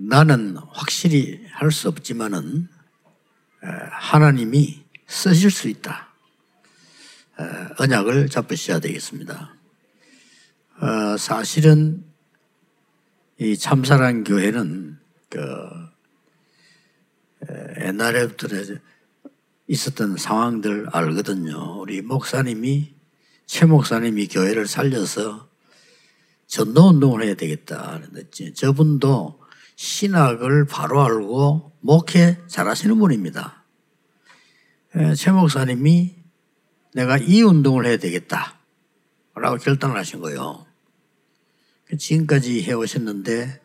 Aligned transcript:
나는 0.00 0.56
확실히 0.70 1.44
할 1.50 1.72
수 1.72 1.88
없지만은 1.88 2.68
하나님이 3.90 4.84
쓰실 5.08 5.50
수 5.50 5.68
있다. 5.68 6.08
언약을 7.78 8.28
잡으셔야 8.28 8.78
되겠습니다. 8.78 9.56
어, 10.80 11.16
사실은 11.16 12.04
이 13.40 13.56
참사랑 13.56 14.22
교회는 14.22 14.98
그 15.28 15.40
옛날에부터 17.80 18.46
있었던 19.66 20.16
상황들 20.16 20.88
알거든요. 20.92 21.80
우리 21.80 22.02
목사님이 22.02 22.94
최 23.46 23.66
목사님이 23.66 24.28
교회를 24.28 24.68
살려서 24.68 25.48
전도 26.46 26.90
운동을 26.90 27.24
해야 27.24 27.34
되겠다. 27.34 28.00
그랬지. 28.12 28.54
저분도 28.54 29.47
신학을 29.78 30.66
바로 30.66 31.04
알고 31.04 31.70
목회 31.78 32.36
잘하시는 32.48 32.98
분입니다. 32.98 33.62
최 35.16 35.30
목사님이 35.30 36.16
내가 36.94 37.16
이 37.16 37.42
운동을 37.42 37.86
해야 37.86 37.96
되겠다. 37.96 38.58
라고 39.36 39.56
결단을 39.56 39.96
하신 39.96 40.20
거예요. 40.20 40.66
지금까지 41.96 42.64
해오셨는데, 42.64 43.60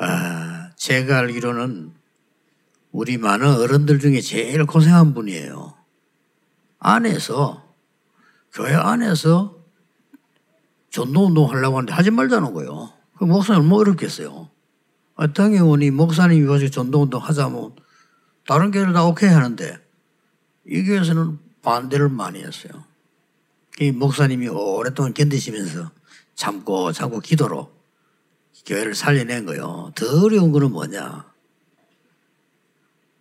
아, 0.00 0.72
제가 0.74 1.18
알기로는 1.18 1.94
우리 2.90 3.16
많은 3.16 3.46
어른들 3.46 4.00
중에 4.00 4.20
제일 4.20 4.66
고생한 4.66 5.14
분이에요. 5.14 5.72
안에서, 6.80 7.76
교회 8.52 8.74
안에서 8.74 9.56
전도 10.90 11.26
운동 11.26 11.48
하려고 11.48 11.76
하는데 11.76 11.92
하지 11.92 12.10
말자는 12.10 12.52
거예요. 12.54 12.92
그 13.16 13.22
목사님 13.22 13.68
뭐 13.68 13.78
어렵겠어요. 13.78 14.50
아, 15.20 15.26
당연히 15.26 15.90
목사님이 15.90 16.46
가지고 16.46 16.70
전도운동 16.70 17.22
하자면 17.22 17.76
다른 18.46 18.70
교회를 18.70 18.94
다 18.94 19.04
오케이 19.04 19.28
하는데 19.28 19.78
이 20.66 20.82
교회에서는 20.82 21.38
반대를 21.60 22.08
많이 22.08 22.42
했어요. 22.42 22.72
이 23.80 23.92
목사님이 23.92 24.48
오랫동안 24.48 25.12
견디시면서 25.12 25.90
참고 26.34 26.90
참고 26.92 27.20
기도로 27.20 27.70
교회를 28.64 28.94
살려낸 28.94 29.44
거요. 29.44 29.92
더 29.94 30.24
어려운 30.24 30.52
거는 30.52 30.72
뭐냐? 30.72 31.26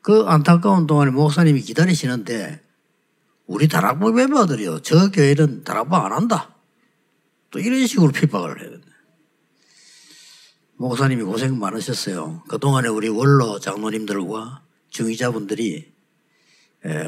그 0.02 0.24
안타까운 0.26 0.88
동안에 0.88 1.12
목사님이 1.12 1.60
기다리시는데 1.60 2.62
우리 3.46 3.68
다락방 3.68 4.16
멤버들이요. 4.16 4.84
저 4.84 5.12
교회는 5.12 5.66
다락방 5.66 6.06
안 6.06 6.14
한다. 6.14 6.56
또 7.52 7.60
이런 7.60 7.86
식으로 7.86 8.14
핍박을 8.14 8.62
해요. 8.62 8.89
목사님이 10.80 11.24
고생 11.24 11.60
많으셨어요. 11.60 12.42
그동안에 12.48 12.88
우리 12.88 13.10
원로 13.10 13.60
장로님들과 13.60 14.64
중위자분들이 14.90 15.92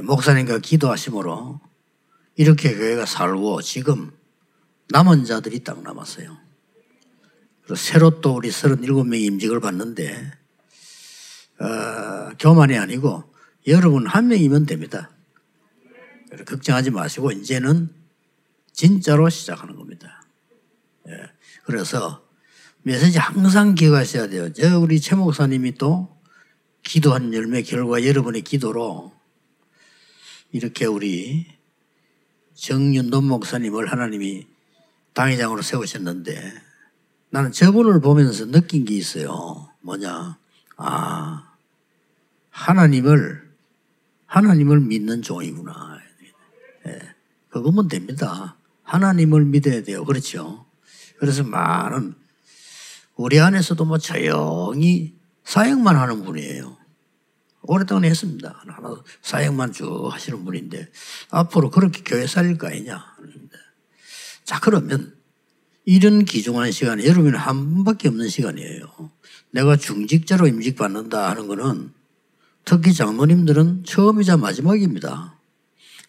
목사님과 0.03 0.59
기도하심으로 0.59 1.61
이렇게 2.35 2.75
교회가 2.75 3.05
살고 3.05 3.61
지금 3.61 4.11
남은 4.89 5.23
자들이 5.23 5.63
딱 5.63 5.81
남았어요. 5.83 6.37
그리고 7.61 7.75
새로 7.75 8.19
또 8.19 8.35
우리 8.35 8.49
37명이 8.49 9.21
임직을 9.21 9.61
받는데 9.61 10.33
어, 11.61 12.31
교만이 12.39 12.77
아니고 12.77 13.23
여러분 13.67 14.05
한 14.05 14.27
명이면 14.27 14.65
됩니다. 14.65 15.11
걱정하지 16.45 16.91
마시고 16.91 17.31
이제는 17.31 17.89
진짜로 18.73 19.29
시작하는 19.29 19.77
겁니다. 19.77 20.25
예. 21.07 21.31
그래서 21.63 22.29
메시지 22.83 23.19
항상 23.19 23.75
기억하셔야 23.75 24.27
돼요. 24.27 24.51
저 24.53 24.79
우리 24.79 24.99
최 24.99 25.15
목사님이 25.15 25.75
또 25.75 26.19
기도한 26.83 27.33
열매 27.33 27.61
결과 27.61 28.03
여러분의 28.03 28.41
기도로 28.41 29.13
이렇게 30.51 30.85
우리 30.85 31.45
정윤돈 32.55 33.25
목사님을 33.25 33.91
하나님이 33.91 34.47
당회장으로 35.13 35.61
세우셨는데 35.61 36.53
나는 37.29 37.51
저분을 37.51 38.01
보면서 38.01 38.45
느낀 38.45 38.83
게 38.83 38.95
있어요. 38.95 39.69
뭐냐? 39.81 40.37
아, 40.77 41.53
하나님을, 42.49 43.49
하나님을 44.25 44.81
믿는 44.81 45.21
종이구나. 45.21 45.99
예, 46.87 46.99
그거면 47.49 47.87
됩니다. 47.87 48.57
하나님을 48.83 49.45
믿어야 49.45 49.83
돼요. 49.83 50.03
그렇죠? 50.03 50.65
그래서 51.19 51.43
많은 51.43 52.15
우리 53.21 53.39
안에서도 53.39 53.85
뭐 53.85 53.99
조용히 53.99 55.13
사역만 55.43 55.95
하는 55.95 56.23
분이에요. 56.23 56.75
오랫동안 57.61 58.05
했습니다. 58.05 58.63
사역만 59.21 59.73
쭉 59.73 60.09
하시는 60.11 60.43
분인데 60.43 60.89
앞으로 61.29 61.69
그렇게 61.69 62.01
교회 62.03 62.25
살릴 62.25 62.57
거 62.57 62.67
아니냐. 62.67 63.05
자 64.43 64.59
그러면 64.59 65.15
이런 65.85 66.25
귀중한 66.25 66.71
시간에 66.71 67.05
여러분은 67.05 67.37
한 67.37 67.75
번밖에 67.75 68.07
없는 68.07 68.27
시간이에요. 68.27 69.11
내가 69.51 69.75
중직자로 69.75 70.47
임직받는다 70.47 71.29
하는 71.29 71.47
것은 71.47 71.93
특히 72.65 72.91
장로님들은 72.91 73.83
처음이자 73.83 74.37
마지막입니다. 74.37 75.37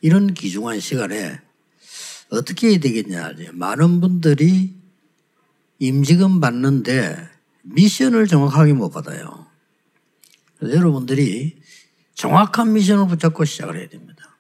이런 0.01 0.33
귀중한 0.33 0.81
시간에 0.81 1.41
어떻게 2.31 2.71
해야 2.71 2.79
되겠냐. 2.79 3.35
많은 3.53 4.01
분들이 4.01 4.82
임직은 5.83 6.39
받는데 6.39 7.29
미션을 7.63 8.29
정확하게 8.29 8.73
못 8.73 8.91
받아요. 8.91 9.49
여러분들이 10.63 11.61
정확한 12.15 12.73
미션을 12.73 13.09
붙잡고 13.09 13.45
시작을 13.45 13.77
해야 13.77 13.89
됩니다. 13.89 14.37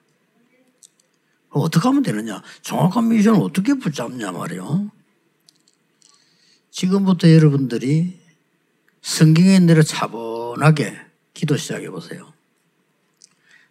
어떻게 1.48 1.88
하면 1.88 2.04
되느냐? 2.04 2.44
정확한 2.62 3.08
미션을 3.08 3.40
어떻게 3.40 3.74
붙잡냐 3.74 4.30
말이요. 4.30 4.92
지금부터 6.70 7.28
여러분들이 7.28 8.20
성경에 9.00 9.66
대로 9.66 9.82
차분하게 9.82 10.96
기도 11.34 11.56
시작해 11.56 11.90
보세요. 11.90 12.32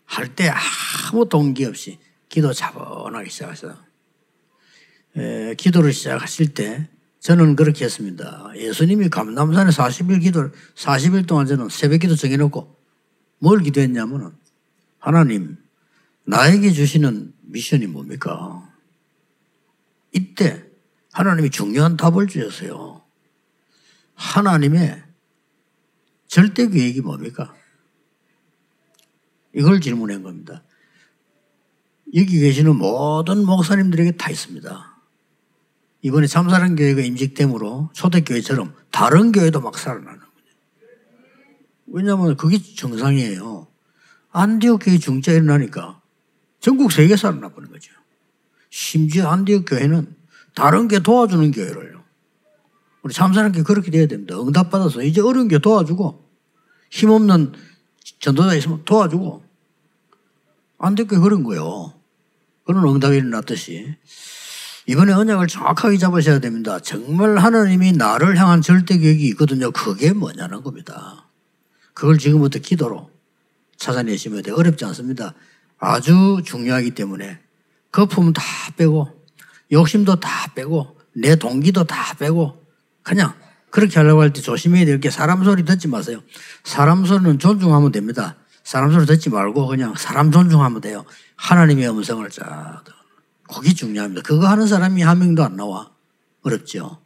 할 0.04 0.36
때 0.36 0.50
아무 0.50 1.30
동기 1.30 1.64
없이 1.64 2.00
기도 2.28 2.52
차분하게 2.52 3.30
시작하세요. 3.30 3.78
에, 5.16 5.56
기도를 5.56 5.94
시작하실 5.94 6.54
때 6.54 6.90
저는 7.22 7.56
그렇게 7.56 7.86
했습니다. 7.86 8.52
예수님이 8.56 9.10
감남산에 9.10 9.70
40일 9.70 10.22
기도 10.22 10.50
40일 10.76 11.28
동안 11.28 11.46
저는 11.46 11.70
새벽 11.70 12.00
기도 12.00 12.16
정해놓고 12.16 12.76
뭘 13.38 13.62
기도했냐면은 13.62 14.32
하나님 14.98 15.58
나에게 16.26 16.72
주시는 16.72 17.34
미션이 17.42 17.86
뭡니까? 17.88 18.68
이때 20.12 20.66
하나님이 21.14 21.52
중요한 21.52 21.96
답을 21.96 22.26
주셨어요. 22.28 23.04
하나님의 24.16 25.04
절대 26.28 26.68
계획이 26.70 27.02
뭡니까? 27.02 27.54
이걸 29.54 29.80
질문한 29.80 30.24
겁니다. 30.24 30.64
여기 32.16 32.40
계시는 32.40 32.76
모든 32.76 33.46
목사님들에게 33.46 34.14
다 34.14 34.32
있습니다. 34.32 34.91
이번에 36.04 36.28
참사랑 36.28 36.76
교회가 36.76 37.02
임직됨으로 37.02 37.92
초대교회처럼 37.94 38.74
다른 38.90 39.32
교회도 39.32 39.62
막 39.62 39.78
살아나는 39.78 40.20
거예요. 40.20 40.32
왜냐하면 41.88 42.38
그게 42.38 42.58
정상이에요. 42.58 43.68
안디옥 44.32 44.82
교회 44.84 44.98
중자 44.98 45.34
일어나니까 45.34 46.02
전국 46.60 46.92
세계 46.92 47.16
살아나 47.16 47.50
버는 47.50 47.70
거죠. 47.70 47.92
심지어 48.70 49.30
안디옥 49.30 49.66
교회는 49.68 50.16
다른 50.56 50.88
교 50.88 51.00
도와주는 51.00 51.52
교회를요. 51.52 52.02
우리 53.04 53.14
참사랑 53.14 53.52
교회 53.52 53.64
그렇게 53.64 53.92
돼야 53.92 54.08
됩니다. 54.08 54.40
응답받아서 54.40 55.04
이제 55.04 55.22
어려운 55.22 55.48
교 55.48 55.60
도와주고 55.60 56.30
힘없는 56.90 57.54
전도자 58.20 58.56
있으면 58.56 58.84
도와주고 58.86 59.44
안디옥 60.80 61.10
교회 61.10 61.20
그런 61.20 61.44
거예요. 61.44 61.94
그런 62.64 62.88
응답이 62.88 63.18
일어났듯이 63.18 63.96
이번에 64.88 65.14
언약을 65.14 65.48
정확하게 65.48 65.98
잡으셔야 65.98 66.40
됩니다. 66.40 66.80
정말 66.80 67.38
하나님이 67.38 67.94
나를 67.94 68.38
향한 68.38 68.62
절대 68.62 68.98
계획이 68.98 69.28
있거든요. 69.30 69.72
그게 69.72 70.12
뭐냐는 70.12 70.64
겁니다. 70.64 71.28
그걸 71.94 72.18
지금부터 72.18 72.60
기도로 72.60 73.10
찾아내시면 73.78 74.42
돼. 74.44 74.52
어렵지 74.52 74.86
않습니다. 74.86 75.34
아주 75.80 76.42
중요하기 76.46 76.92
때문에 76.92 77.40
거품은 77.92 78.34
다 78.34 78.42
빼고 78.78 79.08
욕심도 79.72 80.20
다 80.20 80.52
빼고 80.56 80.98
내 81.14 81.36
동기도 81.36 81.84
다 81.84 82.16
빼고 82.18 82.64
그냥 83.04 83.34
그렇게 83.70 84.00
하려고 84.00 84.22
할 84.22 84.32
때 84.34 84.42
조심해야 84.42 84.86
될 84.86 85.00
게 85.00 85.10
사람 85.10 85.44
소리 85.44 85.64
듣지 85.64 85.88
마세요. 85.88 86.22
사람 86.64 87.06
소리는 87.06 87.40
존중하면 87.40 87.92
됩니다. 87.92 88.36
사람 88.64 88.92
소리 88.92 89.06
듣지 89.06 89.30
말고 89.30 89.68
그냥 89.68 89.96
사람 89.96 90.32
존중하면 90.32 90.82
돼요. 90.82 91.06
하나님의 91.36 91.90
음성을 91.90 92.28
쫙 92.30 92.84
그게 93.54 93.74
중요합니다. 93.74 94.22
그거 94.22 94.48
하는 94.48 94.68
사람이 94.68 95.02
한 95.02 95.20
명도 95.20 95.44
안 95.44 95.56
나와. 95.56 95.92
어렵죠. 96.42 97.02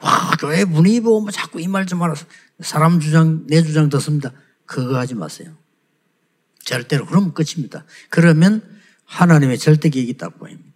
와, 0.00 0.30
교회 0.40 0.64
분위기 0.64 1.00
보고 1.00 1.20
뭐 1.20 1.30
자꾸 1.30 1.60
이 1.60 1.68
말좀 1.68 2.02
알아서 2.02 2.26
사람 2.60 3.00
주장, 3.00 3.46
내 3.46 3.62
주장 3.62 3.88
듣습니다. 3.90 4.32
그거 4.66 4.98
하지 4.98 5.14
마세요. 5.14 5.56
절대로. 6.64 7.06
그러면 7.06 7.34
끝입니다. 7.34 7.84
그러면 8.08 8.62
하나님의 9.04 9.58
절대 9.58 9.88
계획이 9.88 10.16
딱 10.16 10.38
보입니다. 10.38 10.70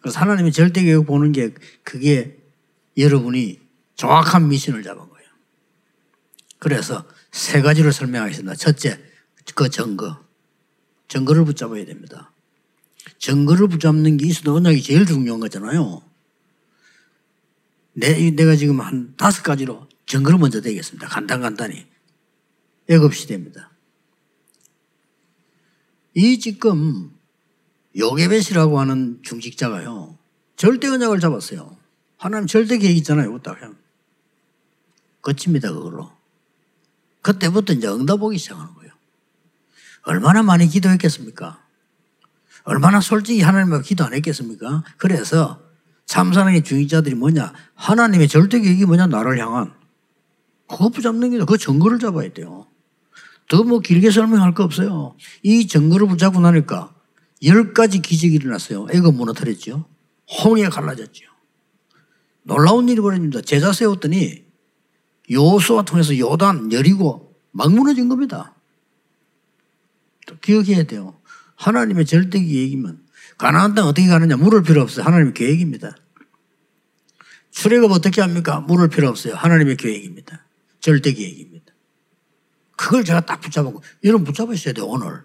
그래서 0.00 0.20
하나님의 0.20 0.52
절대 0.52 0.82
계획 0.82 1.06
보는 1.06 1.32
게 1.32 1.54
그게 1.82 2.38
여러분이 2.96 3.60
정확한 3.96 4.48
미션을 4.48 4.82
잡은 4.82 5.08
거예요. 5.08 5.28
그래서 6.58 7.04
세 7.30 7.62
가지로 7.62 7.90
설명하겠습니다. 7.90 8.54
첫째, 8.56 9.00
그 9.54 9.68
증거. 9.70 10.24
증거를 11.08 11.44
붙잡아야 11.44 11.84
됩니다. 11.86 12.32
증거를 13.18 13.68
붙잡는 13.68 14.16
게 14.16 14.26
있어도 14.26 14.54
언약이 14.54 14.82
제일 14.82 15.06
중요한 15.06 15.40
거잖아요. 15.40 16.02
내, 17.94 18.30
내가 18.30 18.54
지금 18.56 18.80
한 18.80 19.14
다섯 19.16 19.42
가지로 19.42 19.88
증거를 20.06 20.38
먼저 20.38 20.60
대겠습니다. 20.60 21.08
간단간단히. 21.08 21.86
애급시대입니다. 22.88 23.70
이 26.14 26.38
지금 26.38 27.12
요게벳이라고 27.96 28.80
하는 28.80 29.20
중직자가요. 29.22 30.18
절대 30.56 30.88
언약을 30.88 31.20
잡았어요. 31.20 31.76
하나님 32.16 32.46
절대 32.46 32.78
계획 32.78 32.96
있잖아요. 32.98 33.38
딱 33.42 33.58
그냥. 33.58 33.76
끝입니다. 35.20 35.72
그걸로. 35.72 36.10
그때부터 37.22 37.74
이제 37.74 37.88
응답 37.88 38.22
오기 38.22 38.38
시작하는 38.38 38.74
거예요. 38.74 38.92
얼마나 40.02 40.42
많이 40.42 40.66
기도했겠습니까? 40.68 41.67
얼마나 42.68 43.00
솔직히 43.00 43.40
하나님 43.40 43.72
앞에 43.72 43.82
기도 43.82 44.04
안 44.04 44.12
했겠습니까? 44.12 44.84
그래서 44.98 45.62
참사랑의 46.04 46.64
중직자들이 46.64 47.14
뭐냐? 47.14 47.54
하나님의 47.74 48.28
절대 48.28 48.60
계획이 48.60 48.84
뭐냐? 48.84 49.06
나를 49.06 49.38
향한. 49.38 49.72
그거 50.68 50.90
붙잡는 50.90 51.30
게, 51.30 51.38
그 51.46 51.56
증거를 51.56 51.98
잡아야 51.98 52.30
돼요. 52.30 52.66
더 53.48 53.62
뭐 53.64 53.80
길게 53.80 54.10
설명할 54.10 54.52
거 54.52 54.64
없어요. 54.64 55.16
이 55.42 55.66
증거를 55.66 56.08
붙잡고 56.08 56.40
나니까 56.40 56.94
열 57.44 57.72
가지 57.72 58.02
기적이 58.02 58.34
일어났어요. 58.34 58.86
애가 58.92 59.12
무너뜨렸죠. 59.12 59.86
홍해 60.44 60.68
갈라졌죠. 60.68 61.24
놀라운 62.42 62.86
일이 62.90 63.00
벌어집니다. 63.00 63.40
제자 63.40 63.72
세웠더니 63.72 64.44
요수와 65.30 65.84
통해서 65.84 66.18
요단 66.18 66.70
열이고 66.72 67.34
막 67.52 67.72
무너진 67.72 68.10
겁니다. 68.10 68.54
또 70.26 70.36
기억해야 70.38 70.82
돼요. 70.82 71.17
하나님의 71.58 72.06
절대 72.06 72.40
계획이면 72.40 73.02
가나안 73.36 73.74
땅 73.74 73.86
어떻게 73.86 74.08
가느냐 74.08 74.36
물을 74.36 74.62
필요 74.62 74.80
없어요. 74.80 75.04
하나님의 75.04 75.34
계획입니다. 75.34 75.96
출애굽 77.50 77.90
어떻게 77.92 78.20
합니까? 78.20 78.60
물을 78.60 78.88
필요 78.88 79.08
없어요. 79.08 79.34
하나님의 79.34 79.76
계획입니다. 79.76 80.44
절대 80.80 81.12
계획입니다. 81.12 81.72
그걸 82.76 83.04
제가 83.04 83.20
딱 83.26 83.40
붙잡고 83.40 83.82
여러분 84.04 84.24
붙잡으셔야 84.24 84.74
돼요. 84.74 84.86
오늘 84.86 85.22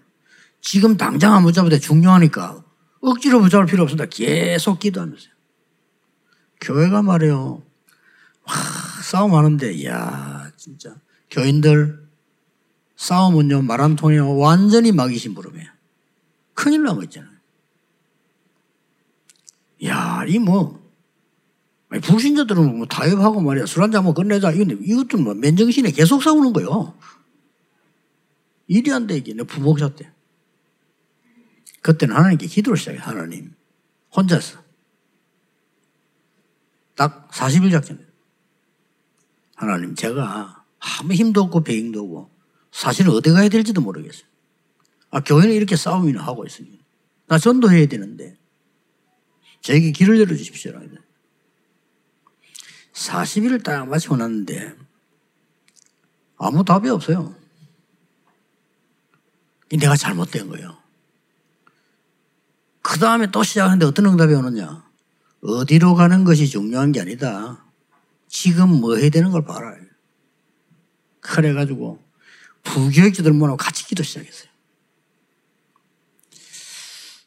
지금 0.60 0.96
당장 0.96 1.34
안 1.34 1.44
붙잡아도 1.44 1.78
중요하니까 1.78 2.64
억지로 3.00 3.40
붙잡을 3.40 3.66
필요 3.66 3.82
없습니다. 3.84 4.06
계속 4.06 4.80
기도하면서요. 4.80 5.32
교회가 6.60 7.02
말이에요. 7.02 7.62
와, 8.46 8.54
싸움 9.02 9.34
하는데, 9.34 9.72
이야, 9.72 10.50
진짜. 10.56 10.94
교인들 11.30 12.08
싸움은요, 12.96 13.62
말안 13.62 13.96
통해요. 13.96 14.36
완전히 14.36 14.92
마귀신 14.92 15.34
부름이에요. 15.34 15.73
큰일 16.54 16.82
나고 16.82 17.02
있잖아요. 17.04 17.34
야, 19.84 20.24
이 20.26 20.38
뭐, 20.38 20.82
불신자들은 22.02 22.78
뭐 22.78 22.86
타협하고 22.86 23.40
말이야. 23.40 23.66
술 23.66 23.82
한잔 23.82 23.98
한번 23.98 24.14
끝내자. 24.14 24.50
이건, 24.52 24.82
이것도 24.82 25.18
뭐 25.18 25.34
맨정신에 25.34 25.90
계속 25.90 26.22
싸우는 26.22 26.52
거예요. 26.52 26.98
일이 28.66 28.90
안 28.92 29.06
돼, 29.06 29.16
이게. 29.16 29.34
내 29.34 29.42
부목사 29.42 29.94
때. 29.94 30.10
그때는 31.82 32.16
하나님께 32.16 32.46
기도를 32.46 32.78
시작해, 32.78 32.98
하나님. 32.98 33.54
혼자서. 34.16 34.58
딱 36.94 37.30
40일 37.30 37.70
작전. 37.70 38.06
하나님, 39.56 39.94
제가 39.94 40.64
아무 40.78 41.12
힘도 41.12 41.42
없고 41.42 41.62
배경도 41.62 42.00
없고 42.00 42.30
사실은 42.72 43.12
어디 43.12 43.30
가야 43.30 43.48
될지도 43.48 43.80
모르겠어요. 43.80 44.33
아, 45.14 45.20
교회는 45.20 45.54
이렇게 45.54 45.76
싸움이나 45.76 46.24
하고 46.26 46.44
있으니. 46.44 46.80
나 47.28 47.38
전도해야 47.38 47.86
되는데. 47.86 48.36
저에게 49.60 49.92
길을 49.92 50.18
열어주십시오. 50.18 50.72
40일을 52.92 53.62
딱 53.62 53.86
마치고 53.86 54.16
났는데 54.16 54.74
아무 56.36 56.64
답이 56.64 56.88
없어요. 56.88 57.32
내가 59.70 59.94
잘못된 59.94 60.48
거예요. 60.48 60.76
그 62.82 62.98
다음에 62.98 63.30
또 63.30 63.44
시작하는데 63.44 63.86
어떤 63.86 64.06
응답이 64.06 64.34
오느냐? 64.34 64.84
어디로 65.42 65.94
가는 65.94 66.24
것이 66.24 66.48
중요한 66.48 66.90
게 66.90 67.00
아니다. 67.00 67.64
지금 68.26 68.68
뭐 68.68 68.96
해야 68.96 69.10
되는 69.10 69.30
걸 69.30 69.44
봐라. 69.44 69.76
그래가지고 71.20 72.02
부교육자들 72.64 73.32
모아고 73.32 73.56
같이 73.56 73.86
기도 73.86 74.02
시작했어요. 74.02 74.53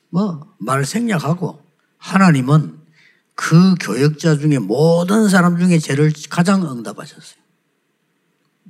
뭐, 0.09 0.55
말 0.59 0.85
생략하고 0.85 1.61
하나님은 1.97 2.79
그 3.35 3.75
교역자 3.79 4.37
중에 4.37 4.57
모든 4.59 5.29
사람 5.29 5.57
중에 5.57 5.77
죄를 5.77 6.11
가장 6.29 6.63
응답하셨어요. 6.63 7.39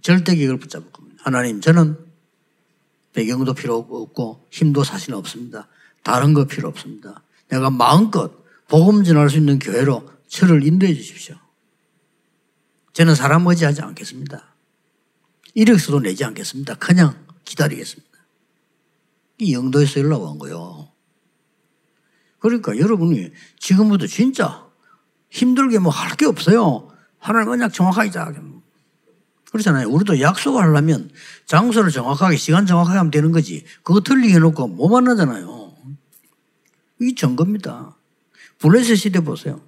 절대 0.01 0.35
계획을 0.35 0.59
붙잡을 0.59 0.91
겁니다. 0.91 1.23
하나님, 1.23 1.61
저는 1.61 1.97
배경도 3.13 3.53
필요 3.53 3.77
없고 3.77 4.45
힘도 4.51 4.83
사실 4.83 5.13
없습니다. 5.13 5.67
다른 6.03 6.33
거 6.33 6.45
필요 6.45 6.67
없습니다. 6.69 7.23
내가 7.49 7.69
마음껏 7.69 8.31
복음 8.67 9.03
전할 9.03 9.29
수 9.29 9.37
있는 9.37 9.59
교회로 9.59 10.09
저를 10.27 10.65
인도해 10.65 10.93
주십시오. 10.93 11.35
저는 12.93 13.15
사람 13.15 13.47
의지하지 13.47 13.81
않겠습니다. 13.81 14.53
이력서도 15.53 16.01
내지 16.01 16.23
않겠습니다. 16.25 16.75
그냥 16.75 17.25
기다리겠습니다. 17.45 18.07
이 19.39 19.53
영도에서 19.53 20.01
연락 20.01 20.21
온 20.21 20.37
거요. 20.39 20.89
그러니까 22.39 22.77
여러분이 22.77 23.31
지금부터 23.59 24.07
진짜 24.07 24.65
힘들게 25.29 25.79
뭐 25.79 25.91
할 25.91 26.15
게 26.17 26.25
없어요. 26.25 26.89
하나님 27.19 27.49
언약 27.49 27.73
정확하게 27.73 28.11
자. 28.11 28.31
그렇잖아요. 29.51 29.87
우리도 29.89 30.19
약속을 30.21 30.61
하려면 30.61 31.09
장소를 31.45 31.89
정확하게, 31.91 32.37
시간 32.37 32.65
정확하게 32.65 32.97
하면 32.97 33.11
되는 33.11 33.31
거지. 33.31 33.63
그거 33.83 34.01
틀리게 34.01 34.35
해놓고 34.35 34.67
못 34.67 34.89
만나잖아요. 34.89 35.73
이 37.01 37.15
증거입니다. 37.15 37.95
블레셋 38.59 38.97
시대 38.97 39.19
보세요. 39.21 39.61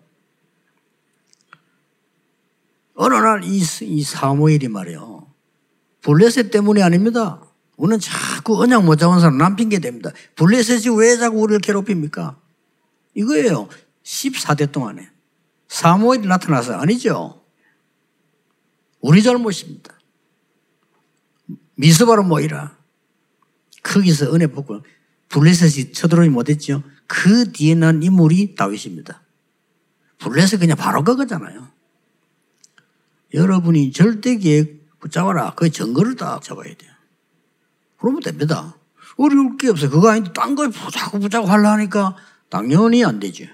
어느 2.96 3.14
날 3.14 3.44
이 3.44 3.62
이 3.86 4.04
사무엘이 4.04 4.68
말이요. 4.68 5.28
블레셋 6.02 6.52
때문이 6.52 6.82
아닙니다. 6.84 7.42
우리는 7.78 8.00
자꾸 8.00 8.62
언약 8.62 8.84
못 8.84 8.98
잡은 8.98 9.20
사람 9.20 9.38
남 9.38 9.56
핑계 9.56 9.80
됩니다. 9.80 10.12
블레셋이 10.36 10.96
왜 10.98 11.16
자꾸 11.18 11.40
우리를 11.40 11.60
괴롭힙니까? 11.62 12.38
이거예요. 13.14 13.70
14대 14.04 14.72
동안에. 14.72 15.10
사무엘이 15.68 16.28
나타나서 16.28 16.74
아니죠. 16.74 17.44
우리 19.02 19.22
잘못입니다. 19.24 19.98
미스바로 21.76 22.24
모이라. 22.24 22.78
거기서 23.84 24.34
은혜 24.34 24.48
받고 24.48 24.84
블레셋이 25.30 25.94
쳐들어오지 25.94 26.30
못했죠. 26.30 26.84
그 27.08 27.52
뒤에 27.52 27.76
난 27.76 28.04
인물이 28.04 28.56
다윗입니다. 28.56 29.22
블레셋 30.18 30.60
그냥 30.60 30.76
바로 30.76 31.04
그거잖아요. 31.04 31.68
여러분이 33.34 33.92
절대 33.92 34.38
계획 34.38 35.00
붙잡아라. 35.00 35.54
그 35.56 35.70
증거를 35.70 36.16
딱 36.16 36.42
잡아야 36.42 36.74
돼요. 36.74 36.92
그러면 37.98 38.22
됩니다. 38.22 38.76
어려울 39.18 39.58
게 39.58 39.70
없어요. 39.70 39.90
그거 39.90 40.10
아닌데 40.10 40.32
딴거 40.34 40.70
자꾸 40.92 41.20
붙잡고 41.20 41.48
하려 41.48 41.70
하니까 41.72 42.16
당연히 42.50 43.06
안 43.06 43.20
되지. 43.20 43.50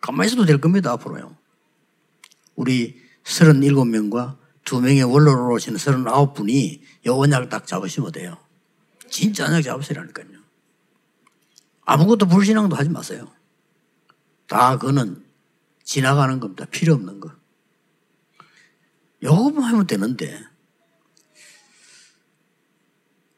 가만히 0.00 0.28
있어도 0.28 0.44
될 0.44 0.60
겁니다. 0.60 0.92
앞으로요. 0.92 1.36
우리 2.56 3.00
37명과 3.24 4.36
두 4.64 4.80
명의 4.80 5.02
원로로 5.02 5.54
오시는 5.54 5.78
39분이 5.78 6.80
요 7.06 7.14
언약을 7.14 7.48
딱 7.48 7.66
잡으시면 7.66 8.12
돼요. 8.12 8.36
진짜 9.08 9.46
언약 9.46 9.62
잡으시라니까요. 9.62 10.38
아무것도 11.84 12.26
불신앙도 12.26 12.76
하지 12.76 12.90
마세요. 12.90 13.32
다 14.46 14.76
그거는 14.76 15.24
지나가는 15.84 16.38
겁니다. 16.38 16.66
필요 16.66 16.94
없는 16.94 17.20
거. 17.20 17.30
요것만 19.22 19.64
하면 19.64 19.86
되는데. 19.86 20.44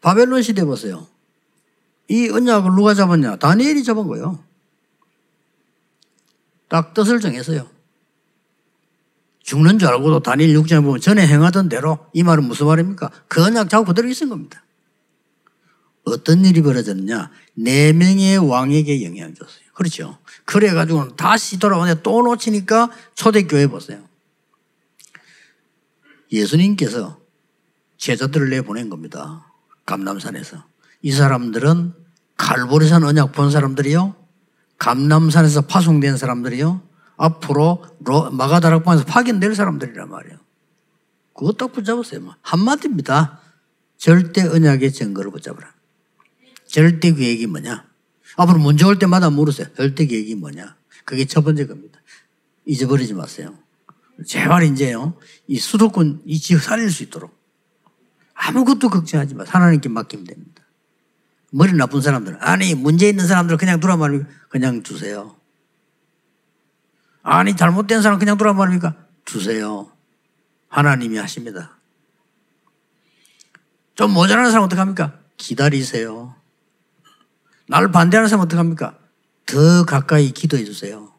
바벨론 0.00 0.42
시대 0.42 0.64
보세요. 0.64 1.09
이 2.10 2.28
언약을 2.28 2.72
누가 2.72 2.92
잡았냐? 2.92 3.36
다니엘이 3.36 3.84
잡은 3.84 4.08
거예요. 4.08 4.42
딱 6.68 6.92
뜻을 6.92 7.20
정했어요. 7.20 7.68
죽는 9.44 9.78
줄 9.78 9.88
알고도 9.88 10.20
다니엘 10.20 10.56
6장에 10.56 10.82
보면 10.82 11.00
전에 11.00 11.26
행하던 11.26 11.68
대로 11.68 12.06
이 12.12 12.24
말은 12.24 12.44
무슨 12.44 12.66
말입니까? 12.66 13.10
그 13.28 13.44
언약 13.44 13.70
자고 13.70 13.84
그대로 13.84 14.08
있은 14.08 14.28
겁니다. 14.28 14.64
어떤 16.02 16.44
일이 16.44 16.62
벌어졌느냐? 16.62 17.30
네 17.54 17.92
명의 17.92 18.38
왕에게 18.38 19.04
영향을 19.04 19.34
줬어요. 19.34 19.64
그렇죠. 19.74 20.18
그래가지고 20.44 21.14
다시 21.14 21.60
돌아오는데 21.60 22.02
또 22.02 22.22
놓치니까 22.22 22.90
초대교회 23.14 23.68
보세요. 23.68 24.02
예수님께서 26.32 27.20
제자들을 27.98 28.50
내보낸 28.50 28.88
겁니다. 28.90 29.46
감남산에서. 29.86 30.64
이 31.02 31.12
사람들은 31.12 31.99
갈보리산 32.40 33.04
언약 33.04 33.32
본 33.32 33.50
사람들이요. 33.50 34.16
감남산에서 34.78 35.62
파송된 35.62 36.16
사람들이요. 36.16 36.80
앞으로 37.16 37.84
마가다락방에서 38.32 39.04
파견될 39.04 39.54
사람들이란 39.54 40.08
말이에요. 40.08 40.38
그거 41.34 41.52
딱 41.52 41.72
붙잡으세요. 41.72 42.20
뭐. 42.20 42.34
한마디입니다. 42.40 43.40
절대 43.98 44.42
언약의 44.48 44.92
증거를 44.92 45.30
붙잡으라. 45.30 45.74
절대 46.66 47.12
계획이 47.12 47.46
뭐냐? 47.46 47.84
앞으로 48.36 48.58
문제 48.58 48.86
올 48.86 48.98
때마다 48.98 49.28
물으세요. 49.28 49.66
절대 49.76 50.06
계획이 50.06 50.34
뭐냐? 50.36 50.76
그게 51.04 51.26
첫 51.26 51.42
번째 51.42 51.66
겁니다. 51.66 52.00
잊어버리지 52.64 53.12
마세요. 53.12 53.54
제발 54.26 54.64
이제요, 54.64 55.14
이 55.46 55.58
수도권 55.58 56.22
이 56.24 56.38
지역 56.38 56.62
살릴 56.62 56.90
수 56.90 57.02
있도록 57.02 57.38
아무것도 58.34 58.88
걱정하지 58.88 59.34
마. 59.34 59.44
하나님께 59.46 59.88
맡기면 59.88 60.24
됩니다. 60.24 60.59
머리 61.50 61.72
나쁜 61.72 62.00
사람들은, 62.00 62.38
아니, 62.40 62.74
문제 62.74 63.08
있는 63.08 63.26
사람들 63.26 63.56
그냥 63.56 63.80
두라 63.80 63.96
말입니까? 63.96 64.30
그냥 64.48 64.82
주세요. 64.82 65.36
아니, 67.22 67.56
잘못된 67.56 68.02
사람 68.02 68.18
그냥 68.18 68.36
두라 68.38 68.52
말입니까? 68.52 68.96
주세요. 69.24 69.90
하나님이 70.68 71.18
하십니다. 71.18 71.76
좀 73.94 74.12
모자라는 74.12 74.50
사람 74.50 74.64
어떡합니까? 74.64 75.18
기다리세요. 75.36 76.34
나를 77.66 77.90
반대하는 77.90 78.28
사람 78.28 78.44
어떡합니까? 78.44 78.98
더 79.46 79.84
가까이 79.84 80.30
기도해 80.30 80.64
주세요. 80.64 81.12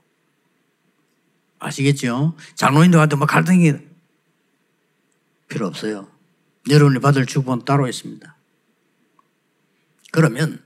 아시겠죠? 1.59 2.35
장로인들한테 2.55 3.15
막 3.17 3.27
갈등이 3.27 3.73
필요 5.47 5.67
없어요. 5.67 6.07
여러분이 6.69 6.99
받을 6.99 7.25
축복은 7.25 7.65
따로 7.65 7.87
있습니다. 7.87 8.35
그러면 10.11 10.61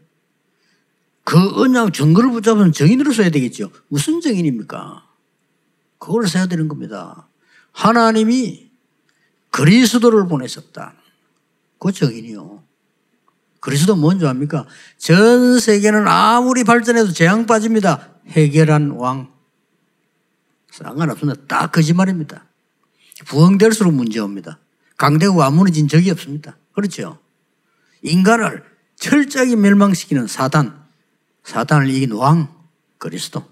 그 1.23 1.61
언약 1.61 1.93
증거를 1.93 2.31
붙잡은 2.31 2.71
정인으로 2.71 3.13
써야 3.13 3.29
되겠죠. 3.29 3.71
무슨 3.87 4.21
정인입니까? 4.21 5.07
그걸 5.97 6.27
써야 6.27 6.45
되는 6.47 6.67
겁니다. 6.67 7.27
하나님이 7.71 8.71
그리스도를 9.51 10.27
보내셨다. 10.27 10.93
그 11.79 11.91
정인이요. 11.91 12.63
그리스도 13.59 13.95
뭔지 13.95 14.27
압니까? 14.27 14.67
전 14.97 15.59
세계는 15.59 16.07
아무리 16.07 16.63
발전해도 16.63 17.11
재앙 17.11 17.47
빠집니다. 17.47 18.09
해결한 18.27 18.91
왕. 18.91 19.33
상관없습니다. 20.69 21.41
딱 21.47 21.71
거짓말입니다. 21.71 22.45
부흥될수록 23.25 23.93
문제옵니다. 23.93 24.59
강대국가 24.97 25.49
무너진 25.49 25.87
적이 25.87 26.11
없습니다. 26.11 26.57
그렇죠? 26.73 27.17
인간을 28.03 28.63
철저하게 28.95 29.55
멸망시키는 29.55 30.27
사단, 30.27 30.83
사단을 31.43 31.89
이긴 31.89 32.11
왕, 32.13 32.53
그리스도. 32.97 33.45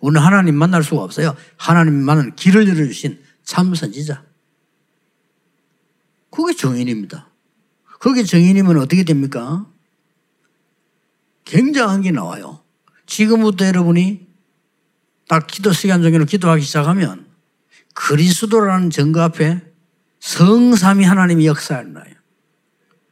우리는 0.00 0.20
하나님 0.20 0.56
만날 0.56 0.82
수가 0.82 1.02
없어요. 1.02 1.36
하나님만은 1.56 2.36
길을 2.36 2.68
열어주신 2.68 3.20
참 3.44 3.74
선지자. 3.74 4.22
그게 6.30 6.54
정인입니다. 6.54 7.28
그게 8.00 8.22
정인이면 8.22 8.78
어떻게 8.78 9.04
됩니까? 9.04 9.66
굉장한 11.44 12.02
게 12.02 12.10
나와요. 12.10 12.60
지금부터 13.06 13.66
여러분이 13.66 14.26
딱 15.28 15.46
기도 15.46 15.72
시간 15.72 16.02
중에는 16.02 16.26
기도하기 16.26 16.62
시작하면 16.62 17.26
그리스도라는 17.94 18.90
증거 18.90 19.22
앞에 19.22 19.62
성삼이 20.20 21.04
하나님이 21.04 21.46
역사하나요. 21.46 22.14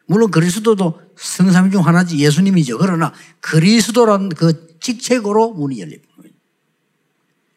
물론 0.06 0.30
그리스도도 0.30 1.00
성삼 1.16 1.70
중 1.70 1.86
하나지 1.86 2.18
예수님이죠. 2.18 2.78
그러나 2.78 3.12
그리스도라는 3.40 4.30
그 4.30 4.78
직책으로 4.80 5.52
문이 5.52 5.80
열립니다. 5.80 6.08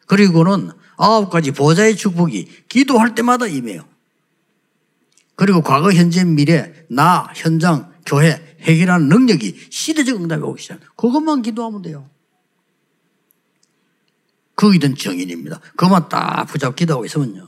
그리고는 0.06 0.70
아홉 0.96 1.30
가지 1.30 1.52
보좌의 1.52 1.96
축복이 1.96 2.64
기도할 2.68 3.14
때마다 3.14 3.46
임해요. 3.46 3.86
그리고 5.36 5.62
과거, 5.62 5.92
현재, 5.92 6.24
미래, 6.24 6.74
나, 6.88 7.28
현장, 7.36 7.92
교회, 8.04 8.56
해결하는 8.62 9.08
능력이 9.08 9.68
시대적 9.70 10.16
응답이 10.16 10.42
오기 10.42 10.60
시작. 10.60 10.80
그것만 10.96 11.42
기도하면 11.42 11.82
돼요. 11.82 12.10
거기든 14.56 14.96
정인입니다. 14.96 15.60
그것만 15.76 16.08
딱 16.08 16.46
붙잡고 16.46 16.74
기도하고 16.74 17.04
있으면요. 17.04 17.46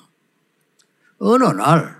어느 1.18 1.44
날 1.44 1.98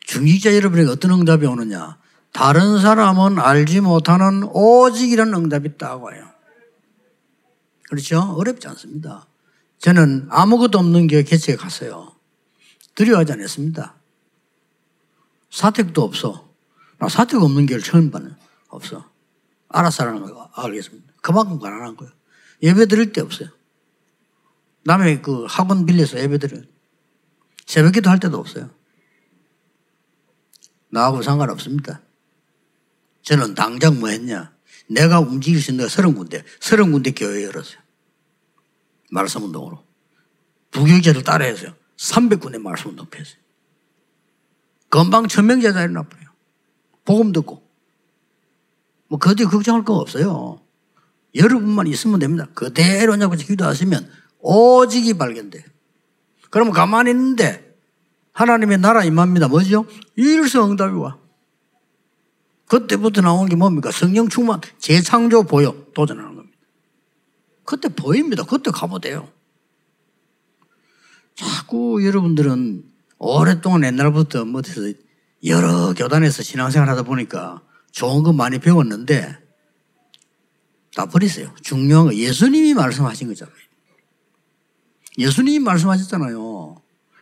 중직자 0.00 0.56
여러분에게 0.56 0.90
어떤 0.90 1.12
응답이 1.12 1.46
오느냐? 1.46 1.99
다른 2.32 2.80
사람은 2.80 3.38
알지 3.38 3.80
못하는 3.80 4.44
오직이라는 4.44 5.34
응답이 5.34 5.76
딱 5.76 6.02
와요. 6.02 6.28
그렇죠? 7.88 8.20
어렵지 8.36 8.68
않습니다. 8.68 9.26
저는 9.78 10.28
아무것도 10.30 10.78
없는 10.78 11.08
교회 11.08 11.22
개척에 11.22 11.56
갔어요. 11.56 12.14
두려워하지 12.94 13.32
않았습니다. 13.32 13.96
사택도 15.50 16.02
없어. 16.02 16.48
나 16.98 17.08
사택 17.08 17.42
없는 17.42 17.66
교회를 17.66 17.82
처음 17.82 18.10
봐는 18.10 18.36
없어. 18.68 19.10
알아서 19.68 20.06
하는 20.06 20.22
거 20.22 20.50
알겠습니다. 20.54 21.12
그만큼 21.22 21.58
가난한 21.58 21.96
거예요. 21.96 22.12
예배 22.62 22.86
드릴 22.86 23.12
때 23.12 23.20
없어요. 23.20 23.48
남의 24.84 25.22
그 25.22 25.46
학원 25.48 25.86
빌려서 25.86 26.18
예배 26.18 26.38
드려요. 26.38 26.62
새벽 27.66 27.92
기도 27.92 28.10
할 28.10 28.20
때도 28.20 28.38
없어요. 28.38 28.70
나하고 30.90 31.22
상관없습니다. 31.22 32.02
저는 33.22 33.54
당장 33.54 34.00
뭐 34.00 34.08
했냐. 34.08 34.52
내가 34.88 35.20
움직일 35.20 35.62
수 35.62 35.70
있는 35.70 35.88
서른 35.88 36.14
군데, 36.14 36.44
서른 36.58 36.90
군데 36.92 37.12
교회 37.12 37.44
열었어요. 37.44 37.78
말씀 39.10 39.44
운동으로. 39.44 39.84
부교육자를 40.70 41.22
따라해서요. 41.22 41.74
300군데 41.96 42.60
말씀 42.60 42.90
운동 42.90 43.06
폈어요. 43.06 43.36
금방 44.88 45.28
천명제자 45.28 45.82
일어나버려요. 45.82 46.28
복음 47.04 47.32
듣고. 47.32 47.62
뭐, 49.08 49.18
그뒤 49.18 49.44
걱정할 49.44 49.84
거 49.84 49.94
없어요. 49.94 50.60
여러분만 51.34 51.86
있으면 51.86 52.18
됩니다. 52.18 52.46
그대로 52.54 53.12
그냥 53.12 53.30
기도하시면 53.30 54.10
오직이 54.40 55.14
발견돼요. 55.14 55.62
그러면 56.50 56.72
가만히 56.72 57.10
있는데 57.10 57.76
하나님의 58.32 58.78
나라 58.78 59.04
임합니다. 59.04 59.48
뭐죠? 59.48 59.86
일성응답이 60.16 60.94
와. 60.96 61.19
그때부터 62.70 63.20
나온 63.20 63.48
게 63.48 63.56
뭡니까? 63.56 63.90
성령 63.90 64.28
충만, 64.28 64.60
재창조 64.78 65.42
보여 65.42 65.74
도전하는 65.92 66.36
겁니다. 66.36 66.56
그때 67.64 67.88
보입니다. 67.88 68.44
그때 68.44 68.70
가보대요. 68.70 69.28
자꾸 71.34 72.06
여러분들은 72.06 72.84
오랫동안 73.18 73.82
옛날부터 73.82 74.44
뭐어서 74.44 74.92
여러 75.46 75.92
교단에서 75.94 76.44
신앙생활 76.44 76.88
하다 76.88 77.02
보니까 77.02 77.60
좋은 77.90 78.22
거 78.22 78.32
많이 78.32 78.60
배웠는데 78.60 79.36
다 80.94 81.06
버리세요. 81.06 81.52
중요한 81.62 82.06
거 82.06 82.14
예수님이 82.14 82.74
말씀하신 82.74 83.28
거잖아요. 83.28 83.56
예수님이 85.18 85.58
말씀하셨잖아요. 85.58 86.76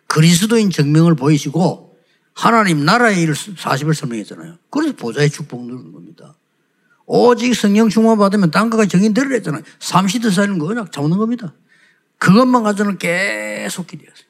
그리스도인 0.08 0.68
증명을 0.68 1.14
보이시고 1.14 1.87
하나님 2.38 2.84
나라의 2.84 3.20
일을 3.22 3.34
40을 3.34 3.94
설명했잖아요. 3.94 4.58
그래서 4.70 4.94
보좌의 4.94 5.28
축복 5.28 5.66
누르는 5.66 5.90
겁니다. 5.90 6.36
오직 7.04 7.52
성령 7.52 7.88
충만 7.88 8.16
받으면 8.16 8.52
땅과 8.52 8.86
정인되려 8.86 9.34
했잖아요. 9.34 9.64
삼시대 9.80 10.30
사는 10.30 10.56
거 10.56 10.66
그냥 10.66 10.88
잡는 10.88 11.18
겁니다. 11.18 11.52
그것만 12.18 12.62
가지고는 12.62 12.98
계속 12.98 13.88
기도했어요. 13.88 14.28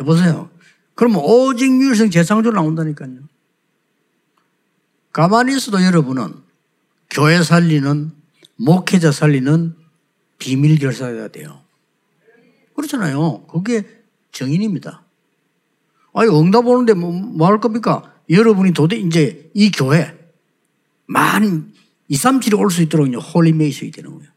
해보세요. 0.00 0.50
그러면 0.96 1.20
오직 1.22 1.70
유일성 1.70 2.10
재창조 2.10 2.50
나온다니까요. 2.50 3.20
가만히 5.12 5.56
있어도 5.56 5.80
여러분은 5.80 6.34
교회 7.08 7.40
살리는, 7.40 8.10
목회자 8.56 9.12
살리는 9.12 9.76
비밀 10.40 10.80
결사가 10.80 11.28
돼요. 11.28 11.60
그렇잖아요. 12.74 13.46
그게 13.46 13.86
정인입니다. 14.32 15.04
아니, 16.14 16.28
응답 16.30 16.66
오는데 16.66 16.94
뭐, 16.94 17.12
뭐 17.12 17.48
할 17.48 17.60
겁니까? 17.60 18.14
여러분이 18.28 18.72
도대 18.72 18.96
이제 18.96 19.50
이 19.54 19.70
교회 19.70 20.16
만 21.06 21.72
2, 22.08 22.16
3, 22.16 22.40
7이 22.40 22.58
올 22.58 22.70
수 22.70 22.82
있도록 22.82 23.08
홀리메이션이 23.08 23.90
되는 23.90 24.10
거예요. 24.14 24.30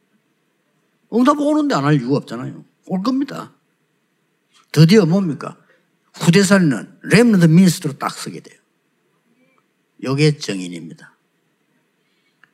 응답 1.14 1.40
오는데 1.40 1.76
안 1.76 1.84
할 1.86 1.96
이유가 1.96 2.18
없잖아요. 2.18 2.64
올 2.88 3.04
겁니다. 3.04 3.54
드디어 4.72 5.06
뭡니까? 5.06 5.58
후대살는 6.14 7.00
렘넌트 7.04 7.46
미니스트로 7.46 7.94
딱 7.98 8.12
서게 8.14 8.40
돼요. 8.40 8.58
요게 10.04 10.38
정인입니다. 10.38 11.18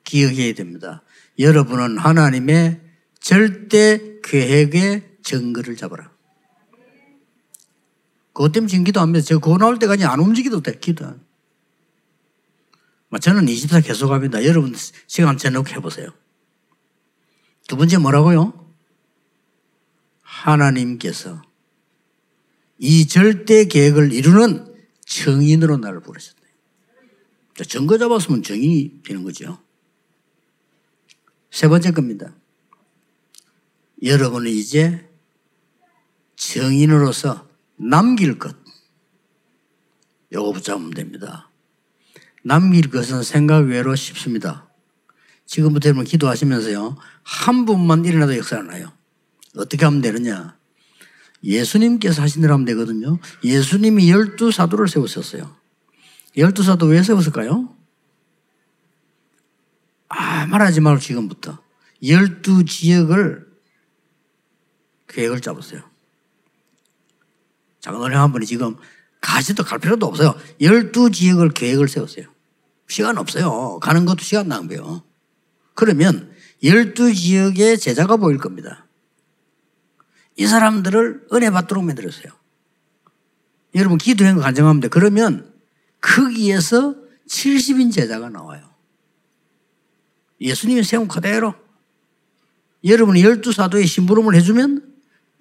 기억해야 0.03 0.53
됩니다. 0.53 1.03
여러분은 1.39 1.97
하나님의 1.97 2.81
절대 3.19 4.19
계획의 4.23 5.17
증거를 5.23 5.75
잡아라. 5.75 6.10
그것 8.33 8.51
때문에 8.51 8.69
지금 8.69 8.83
기도 8.83 8.99
안 8.99 9.07
합니다. 9.07 9.25
저 9.25 9.39
그거 9.39 9.57
나올 9.57 9.79
때까지 9.79 10.05
안 10.05 10.19
움직여도 10.19 10.61
돼, 10.61 10.79
기도 10.79 11.05
안. 11.05 11.21
뭐 13.09 13.19
저는 13.19 13.47
24 13.47 13.81
계속 13.81 14.11
합니다. 14.11 14.43
여러분 14.45 14.73
시간 15.07 15.37
제놓고 15.37 15.69
해보세요. 15.69 16.13
두 17.67 17.75
번째 17.75 17.97
뭐라고요? 17.97 18.73
하나님께서 20.21 21.41
이 22.77 23.07
절대 23.07 23.65
계획을 23.65 24.13
이루는 24.13 24.73
정인으로 25.05 25.77
나를 25.77 25.99
부르셨다. 25.99 26.41
증거 27.67 27.97
잡았으면 27.97 28.43
정인이 28.43 29.03
되는 29.03 29.23
거죠. 29.23 29.61
세 31.51 31.67
번째 31.67 31.91
겁니다. 31.91 32.33
여러분은 34.01 34.49
이제 34.49 35.07
정인으로서 36.37 37.50
남길 37.81 38.37
것. 38.37 38.55
요거 40.31 40.53
붙잡으면 40.53 40.91
됩니다. 40.91 41.49
남길 42.43 42.89
것은 42.89 43.23
생각 43.23 43.65
외로 43.65 43.95
쉽습니다. 43.95 44.69
지금부터 45.45 45.89
여러분 45.89 46.05
기도하시면서요. 46.05 46.95
한 47.23 47.65
분만 47.65 48.05
일어나도 48.05 48.37
역사가 48.37 48.63
나요. 48.63 48.91
어떻게 49.57 49.83
하면 49.85 50.01
되느냐. 50.01 50.57
예수님께서 51.43 52.21
하신 52.21 52.41
대로 52.41 52.53
하면 52.53 52.65
되거든요. 52.65 53.19
예수님이 53.43 54.09
열두 54.11 54.51
사도를 54.51 54.87
세우셨어요. 54.87 55.55
열두 56.37 56.63
사도 56.63 56.85
왜 56.85 57.03
세웠을까요? 57.03 57.75
아, 60.07 60.45
말하지 60.45 60.81
말고 60.81 61.01
지금부터. 61.01 61.57
열두 62.05 62.65
지역을 62.65 63.47
계획을 65.07 65.41
잡았어요. 65.41 65.90
장로님 67.81 68.17
한 68.17 68.31
분이 68.31 68.45
지금 68.45 68.75
가지도 69.19 69.63
갈 69.63 69.79
필요도 69.79 70.05
없어요. 70.05 70.35
열두 70.61 71.11
지역을 71.11 71.49
계획을 71.49 71.87
세웠어요. 71.87 72.25
시간 72.87 73.17
없어요. 73.17 73.79
가는 73.79 74.05
것도 74.05 74.23
시간 74.23 74.47
낭비요. 74.47 75.03
그러면 75.73 76.31
열두 76.63 77.13
지역의 77.13 77.79
제자가 77.79 78.17
보일 78.17 78.37
겁니다. 78.37 78.87
이 80.37 80.45
사람들을 80.45 81.27
은혜 81.33 81.49
받도록 81.49 81.83
만들었어요. 81.83 82.31
여러분 83.75 83.97
기도한 83.97 84.35
거 84.35 84.41
간증하면 84.41 84.81
돼. 84.81 84.87
그러면 84.87 85.53
거기에서 86.01 86.95
70인 87.27 87.91
제자가 87.93 88.29
나와요. 88.29 88.69
예수님이 90.39 90.83
세운 90.83 91.07
그대로 91.07 91.53
여러분이 92.83 93.23
열두 93.23 93.53
사도의 93.53 93.85
심부름을 93.85 94.35
해주면 94.35 94.90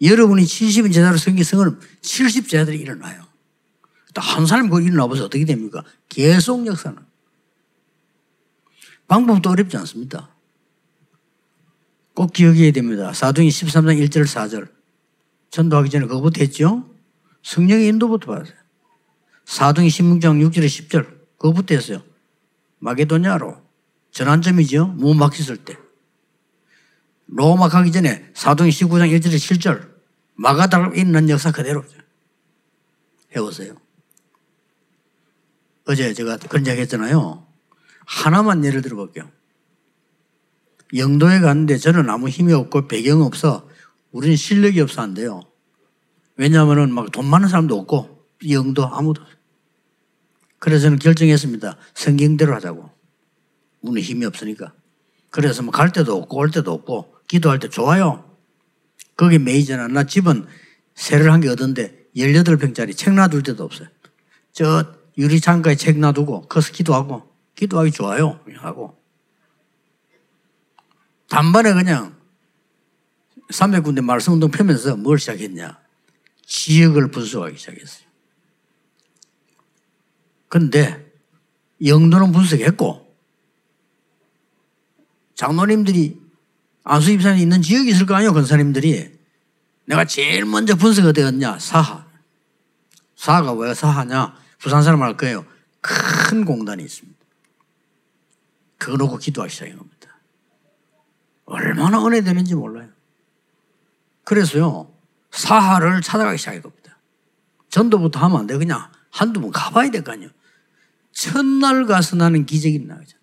여러분이 0.03 0.45
70인 0.45 0.93
제자로 0.93 1.17
생긴 1.19 1.45
성을 1.45 1.79
70제자들이 2.03 2.81
일어나요. 2.81 3.23
한 4.17 4.47
사람이 4.47 4.69
그 4.71 4.83
일어나 4.83 5.07
보세요. 5.07 5.27
어떻게 5.27 5.45
됩니까? 5.45 5.85
계속 6.09 6.67
역사는. 6.67 6.99
방법도 9.07 9.51
어렵지 9.51 9.77
않습니다. 9.79 10.31
꼭 12.15 12.33
기억해야 12.33 12.73
됩니다. 12.73 13.13
사도행 13.13 13.49
13장 13.49 13.99
1절 14.09 14.25
4절. 14.25 14.71
전도하기 15.51 15.91
전에 15.91 16.07
그거부터 16.07 16.41
했죠? 16.41 16.89
성령의 17.43 17.89
인도부터 17.89 18.27
받았어요. 18.27 18.57
사도행 19.45 19.89
16장 19.89 20.49
6절에 20.49 20.67
10절. 20.67 21.07
그거부터 21.39 21.75
했어요. 21.75 22.03
마게도냐로. 22.79 23.61
전환점이죠. 24.13 24.87
무 24.89 25.15
막혔을 25.15 25.57
때. 25.59 25.77
로마 27.27 27.69
가기 27.69 27.93
전에 27.93 28.31
사도행 28.35 28.71
19장 28.71 29.11
1절에 29.19 29.37
7절. 29.37 29.90
마가다로 30.41 30.95
있는 30.95 31.29
역사 31.29 31.53
그대로 31.53 31.85
해보세요. 33.37 33.75
어제 35.87 36.15
제가 36.15 36.39
그런 36.39 36.65
이야기 36.65 36.81
했잖아요. 36.81 37.47
하나만 38.07 38.65
예를 38.65 38.81
들어 38.81 38.97
볼게요. 38.97 39.31
영도에 40.97 41.41
갔는데 41.41 41.77
저는 41.77 42.09
아무 42.09 42.29
힘이 42.31 42.55
없고 42.55 42.89
배경 42.89 43.21
없어. 43.21 43.69
우리는 44.13 44.35
실력이 44.35 44.81
없어 44.81 45.03
안 45.03 45.13
돼요. 45.13 45.43
왜냐하면 46.37 46.91
막 46.93 47.11
돈 47.13 47.27
많은 47.27 47.49
사람도 47.49 47.79
없고 47.79 48.25
영도 48.49 48.87
아무도 48.87 49.23
그래서 50.59 50.85
저는 50.85 50.99
결정했습니다. 50.99 51.77
성경대로 51.95 52.55
하자고. 52.55 52.91
우리 53.83 54.01
힘이 54.01 54.25
없으니까. 54.25 54.73
그래서 55.29 55.63
뭐 55.63 55.71
갈 55.71 55.93
때도 55.93 56.17
없고 56.17 56.37
올 56.39 56.51
때도 56.51 56.73
없고 56.73 57.15
기도할 57.29 57.59
때 57.59 57.69
좋아요. 57.69 58.30
거기 59.21 59.39
메이저나 59.39 59.87
나 59.89 60.05
집은 60.05 60.47
세를 60.95 61.31
한 61.31 61.43
개 61.43 61.49
얻었는데 61.51 62.07
18평짜리 62.17 62.97
책 62.97 63.13
놔둘 63.13 63.43
데도 63.43 63.65
없어요. 63.65 63.87
저 64.53 64.95
유리창가에 65.19 65.75
책 65.77 65.99
놔두고 65.99 66.49
거기서 66.49 66.73
기도하고 66.73 67.31
기도하기 67.55 67.91
좋아요. 67.91 68.41
하고 68.57 68.99
단번에 71.29 71.75
그냥 71.75 72.17
300군데 73.51 74.03
말씀운동 74.03 74.51
펴면서 74.51 74.97
뭘 74.97 75.19
시작했냐. 75.19 75.79
지역을 76.47 77.11
분석하기 77.11 77.59
시작했어요. 77.59 78.09
근데 80.49 81.13
영도는 81.85 82.33
분석했고 82.33 83.15
장로님들이 85.35 86.20
안수 86.91 87.13
입산이 87.13 87.41
있는 87.41 87.63
지역이 87.63 87.89
있을 87.91 88.05
거 88.05 88.17
아니에요, 88.17 88.33
권사님들이. 88.33 89.17
내가 89.85 90.05
제일 90.05 90.45
먼저 90.45 90.75
분석이 90.75 91.13
되었냐? 91.13 91.61
사하. 91.61 92.05
사하가 93.15 93.53
왜 93.53 93.73
사하냐? 93.75 94.35
부산 94.59 94.83
사람 94.83 95.01
할 95.03 95.17
거예요. 95.17 95.47
큰 95.81 96.45
공단이 96.45 96.83
있습니다. 96.83 97.17
그거 98.77 98.97
놓고 98.97 99.19
기도하기 99.19 99.53
시작한 99.53 99.79
겁니다. 99.79 100.19
얼마나 101.45 102.05
은혜되는지 102.05 102.57
몰라요. 102.57 102.89
그래서요, 104.25 104.93
사하를 105.31 106.01
찾아가기 106.01 106.39
시작한 106.39 106.61
겁니다. 106.61 106.99
전도부터 107.69 108.19
하면 108.19 108.41
안 108.41 108.47
돼. 108.49 108.59
그냥 108.59 108.91
한두 109.11 109.41
번 109.41 109.53
가봐야 109.53 109.93
될 109.93 110.03
거 110.03 110.11
아니에요. 110.11 110.31
첫날 111.13 111.87
가서 111.87 112.17
나는 112.17 112.47
기적이 112.47 112.81
나죠. 112.81 113.17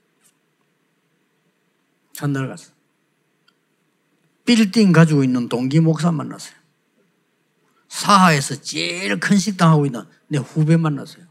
첫날 2.13 2.47
가서. 2.47 2.76
빌딩 4.47 4.91
가지고 4.93 5.23
있는 5.23 5.49
동기 5.49 5.79
목사 5.81 6.11
만났어요. 6.11 6.55
사하에서 7.89 8.61
제일 8.61 9.19
큰 9.19 9.37
식당 9.37 9.71
하고 9.71 9.85
있는 9.85 10.03
내 10.27 10.39
후배 10.39 10.77
만났어요. 10.77 11.25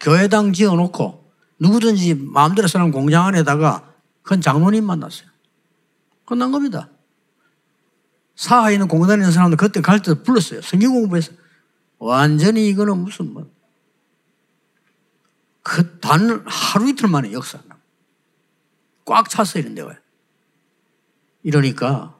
교회당 0.00 0.52
지어놓고 0.52 1.32
누구든지 1.60 2.14
마음대로 2.14 2.66
사는 2.68 2.90
공장 2.90 3.26
안에다가 3.26 3.94
큰 4.22 4.40
장로님 4.40 4.84
만났어요. 4.84 5.28
끝난 6.24 6.50
겁니다. 6.50 6.90
사하에 8.34 8.74
있는 8.74 8.88
공단에 8.88 9.20
있는 9.20 9.30
사람들 9.30 9.56
그때 9.56 9.80
갈 9.80 10.00
때 10.02 10.14
불렀어요. 10.14 10.60
성경 10.62 10.92
공부해서. 10.94 11.32
완전히 11.98 12.68
이거는 12.68 12.98
무슨 12.98 13.32
뭐. 13.32 13.48
그 15.62 16.00
단 16.00 16.42
하루 16.46 16.88
이틀 16.88 17.08
만에 17.08 17.32
역사. 17.32 17.60
꽉 19.04 19.28
찼어, 19.28 19.60
이런 19.60 19.74
데가. 19.76 19.94
이러니까 21.42 22.16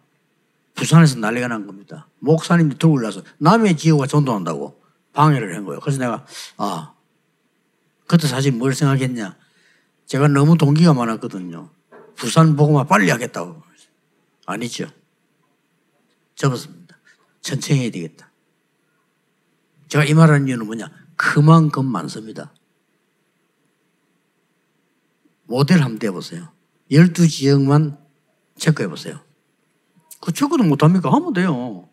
부산에서 0.75 1.19
난리가 1.19 1.49
난 1.49 1.67
겁니다. 1.67 2.09
목사님들 2.21 2.79
들고 2.79 2.95
올라서 2.95 3.23
남의 3.39 3.77
지역과 3.77 4.07
전도한다고 4.07 4.83
방해를 5.13 5.55
한 5.55 5.65
거예요. 5.65 5.81
그래서 5.81 5.99
내가, 5.99 6.27
아, 6.57 6.95
그때 8.07 8.27
사실 8.27 8.53
뭘 8.53 8.75
생각했냐. 8.75 9.37
제가 10.07 10.29
너무 10.29 10.57
동기가 10.57 10.95
많았거든요. 10.95 11.71
부산 12.17 12.57
보고만 12.57 12.87
빨리 12.87 13.11
하겠다고. 13.11 13.63
아니죠. 14.47 14.87
접었습니다. 16.35 16.99
천천히 17.41 17.81
해야 17.81 17.91
되겠다. 17.91 18.31
제가 19.89 20.05
이 20.05 20.15
말하는 20.15 20.49
이유는 20.49 20.67
뭐냐. 20.67 20.91
그만큼 21.17 21.87
많습니다. 21.87 22.53
모델 25.45 25.83
한번 25.83 25.99
떼보세요. 25.99 26.49
12지역만 26.91 28.02
체크해 28.63 28.89
보세요. 28.89 29.21
그 30.21 30.33
체크도 30.33 30.63
못합니까? 30.63 31.13
하면 31.13 31.33
돼요. 31.33 31.89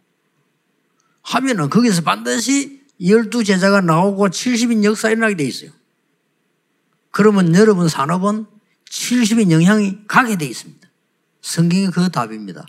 하면은 1.24 1.70
거기서 1.70 2.04
반드시 2.04 2.82
12제자가 3.02 3.84
나오고 3.84 4.30
70인 4.30 4.84
역사 4.84 5.10
일어나게 5.10 5.36
돼 5.36 5.46
있어요. 5.46 5.72
그러면 7.12 7.56
여러분 7.56 7.90
산업은 7.90 8.46
70인 8.86 9.52
영향이 9.52 10.06
가게 10.08 10.38
돼 10.38 10.46
있습니다. 10.46 10.88
성경이 11.42 11.90
그 11.90 12.12
답입니다. 12.12 12.66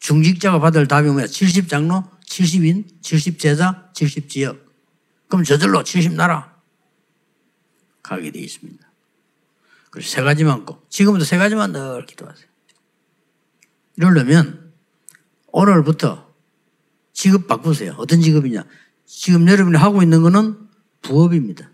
중직자가 0.00 0.58
받을 0.58 0.88
답이 0.88 1.08
뭐야? 1.08 1.26
70장로, 1.26 2.08
70인, 2.26 3.00
70제자, 3.00 3.92
70지역. 3.92 4.60
그럼 5.28 5.44
저절로 5.44 5.82
70나라 5.82 6.52
가게 8.02 8.30
되어 8.30 8.42
있습니다. 8.42 8.84
그래서 9.90 10.08
세 10.08 10.22
가지만 10.22 10.64
꼭. 10.64 10.90
지금부터 10.90 11.24
세 11.24 11.38
가지만 11.38 11.72
늘 11.72 12.06
기도하세요. 12.06 12.55
이러려면 13.96 14.72
오늘부터 15.48 16.26
직업 17.12 17.46
바꾸세요. 17.46 17.94
어떤 17.98 18.20
직업이냐? 18.20 18.64
지금 19.06 19.48
여러분이 19.48 19.78
하고 19.78 20.02
있는 20.02 20.22
거는 20.22 20.68
부업입니다. 21.02 21.70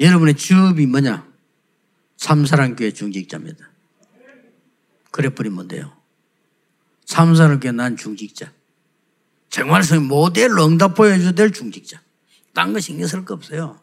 여러분의 0.00 0.34
주업이 0.36 0.86
뭐냐? 0.86 1.26
참사랑교회 2.16 2.92
중직자입니다. 2.92 3.70
그래 5.10 5.28
버리면 5.28 5.68
돼요. 5.68 5.92
참사랑교회 7.04 7.72
난 7.72 7.96
중직자. 7.96 8.52
정말 9.50 9.82
모델로 10.00 10.64
응답 10.66 10.94
보여줘야 10.94 11.32
될 11.32 11.52
중직자. 11.52 12.00
딴 12.54 12.72
거 12.72 12.80
신경 12.80 13.06
쓸 13.06 13.24
거 13.24 13.34
없어요. 13.34 13.80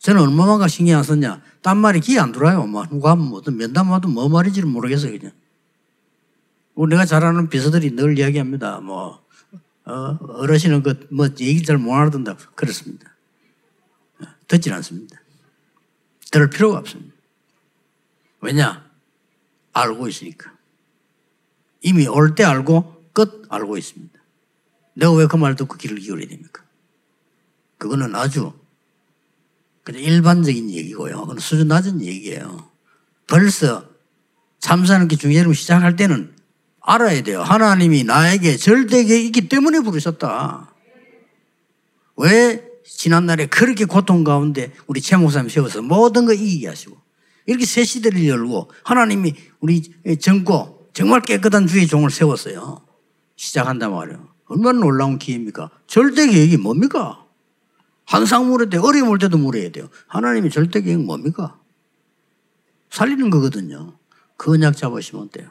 저는 0.00 0.22
얼마만가 0.22 0.68
신경 0.68 0.98
안 0.98 1.04
썼냐? 1.04 1.42
딴 1.62 1.76
말이 1.78 2.00
기에 2.00 2.18
안 2.18 2.32
들어요. 2.32 2.66
뭐, 2.66 2.86
누가 2.86 3.10
하면 3.12 3.26
뭐든 3.28 3.56
면담하든 3.56 4.10
뭐 4.10 4.28
말인지를 4.28 4.68
모르겠어요. 4.68 5.18
그냥. 5.18 5.32
내가 6.86 7.04
잘 7.04 7.24
아는 7.24 7.48
비서들이 7.48 7.92
늘 7.96 8.18
이야기합니다. 8.18 8.80
뭐, 8.80 9.24
어, 9.84 9.92
어르신은 10.20 10.82
그, 10.82 11.06
뭐, 11.10 11.26
얘기 11.40 11.62
잘못 11.62 11.94
알아듣는다. 11.94 12.36
그렇습니다. 12.54 13.14
듣질 14.46 14.72
않습니다. 14.74 15.20
들을 16.30 16.48
필요가 16.50 16.78
없습니다. 16.78 17.14
왜냐? 18.40 18.88
알고 19.72 20.08
있으니까. 20.08 20.52
이미 21.82 22.06
올 22.06 22.34
때 22.34 22.44
알고 22.44 23.10
끝 23.12 23.44
알고 23.48 23.76
있습니다. 23.76 24.18
내가 24.94 25.12
왜 25.12 25.26
그 25.26 25.36
말 25.36 25.54
듣고 25.56 25.76
귀를 25.76 25.98
기울여야 25.98 26.28
됩니까? 26.28 26.64
그거는 27.78 28.14
아주 28.14 28.52
그냥 29.84 30.02
일반적인 30.02 30.70
얘기고요. 30.70 31.20
그건 31.20 31.38
수준 31.38 31.68
낮은 31.68 32.02
얘기예요. 32.02 32.68
벌써 33.26 33.88
참사는 34.58 35.06
게 35.08 35.16
중요한 35.16 35.52
시작할 35.52 35.96
때는 35.96 36.34
알아야 36.80 37.22
돼요. 37.22 37.42
하나님이 37.42 38.04
나에게 38.04 38.56
절대계 38.56 39.20
있기 39.22 39.48
때문에 39.48 39.80
부르셨다. 39.80 40.72
왜 42.16 42.64
지난날에 42.84 43.46
그렇게 43.46 43.84
고통 43.84 44.24
가운데 44.24 44.72
우리 44.86 45.00
최 45.00 45.16
목사님 45.16 45.48
세워서 45.48 45.82
모든 45.82 46.26
거 46.26 46.32
이기게 46.32 46.68
하시고 46.68 46.96
이렇게 47.46 47.64
새 47.66 47.84
시대를 47.84 48.26
열고 48.26 48.70
하나님이 48.84 49.34
우리 49.60 49.82
정고 50.20 50.88
정말 50.92 51.20
깨끗한 51.20 51.66
주의 51.66 51.86
종을 51.86 52.10
세웠어요. 52.10 52.82
시작한단 53.36 53.92
말이에요. 53.92 54.28
얼마나 54.46 54.80
놀라운 54.80 55.18
기회입니까? 55.18 55.70
절대 55.86 56.26
계획이 56.26 56.56
뭡니까? 56.56 57.24
항상 58.04 58.48
물을 58.48 58.70
때, 58.70 58.78
어려움 58.78 59.10
올 59.10 59.18
때도 59.18 59.36
물어야 59.36 59.70
돼요. 59.70 59.88
하나님이 60.06 60.50
절대 60.50 60.80
계획 60.80 61.00
뭡니까? 61.00 61.58
살리는 62.90 63.28
거거든요. 63.28 63.98
그 64.38 64.52
언약 64.52 64.76
잡으시면 64.76 65.28
돼요. 65.28 65.50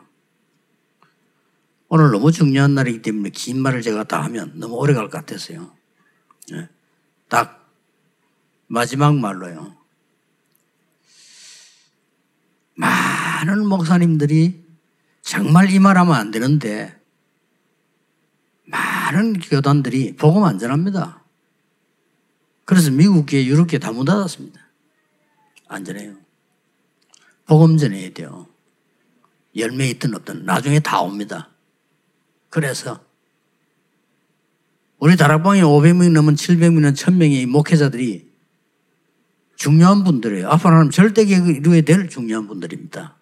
오늘 1.90 2.12
너무 2.12 2.32
중요한 2.32 2.76
날이기 2.76 3.02
때문에 3.02 3.30
긴 3.30 3.62
말을 3.62 3.82
제가 3.82 4.04
다 4.04 4.22
하면 4.24 4.54
너무 4.60 4.76
오래 4.76 4.94
갈 4.94 5.06
것 5.10 5.12
같았어요. 5.12 5.74
네. 6.52 6.68
딱 7.30 7.72
마지막 8.68 9.16
말로요. 9.16 9.76
많은 12.76 13.66
목사님들이 13.68 14.66
정말 15.22 15.72
이 15.72 15.80
말하면 15.80 16.14
안 16.14 16.32
되는데 16.32 17.00
많은 18.66 19.40
교단들이 19.40 20.16
복음 20.18 20.44
안 20.44 20.60
전합니다. 20.60 21.24
그래서 22.66 22.92
미국계, 22.92 23.46
유럽계 23.46 23.80
다 23.80 23.92
문 23.94 24.06
닫았습니다. 24.06 24.60
안 25.70 25.86
전해요. 25.86 26.18
복음 27.46 27.78
전해야 27.78 28.12
돼요. 28.14 28.48
열매 29.56 29.88
있든 29.92 30.14
없든 30.14 30.46
나중에 30.46 30.80
다 30.82 31.02
옵니다. 31.02 31.50
그래서 32.50 33.00
우리 35.00 35.16
다락방에 35.16 35.62
500명이 35.62 36.12
넘은 36.12 36.36
700명이나 36.36 36.96
1000명의 36.96 37.46
목회자들이 37.46 38.28
중요한 39.56 40.04
분들이에요. 40.04 40.50
앞으로 40.50 40.70
하나님 40.72 40.92
절대 40.92 41.26
계획을 41.26 41.56
이루어야 41.56 41.82
될 41.82 42.10
중요한 42.10 42.48
분들입니다. 42.48 43.18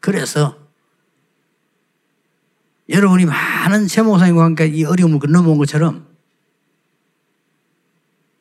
그래서 0.00 0.58
여러분이 2.88 3.24
많은 3.24 3.88
세모사님과 3.88 4.44
함께 4.44 4.66
이 4.66 4.84
어려움을 4.84 5.18
건너본 5.18 5.56
것처럼 5.58 6.06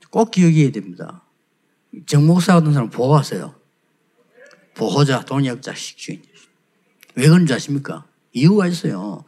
꼭 0.10 0.32
기억해야 0.32 0.72
됩니다. 0.72 1.24
정목사 2.06 2.54
같은 2.56 2.74
사람 2.74 2.90
보호하세요. 2.90 3.56
보호자, 4.76 5.24
동역자, 5.24 5.74
식주인. 5.76 6.22
왜 7.16 7.28
그런지 7.28 7.54
아십니까? 7.54 8.06
이유가 8.32 8.68
있어요. 8.68 9.24